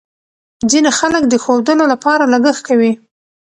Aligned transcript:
ځینې 0.71 0.91
خلک 0.99 1.23
د 1.27 1.33
ښودلو 1.43 1.85
لپاره 1.93 2.23
لګښت 2.33 2.61
کوي. 2.67 2.91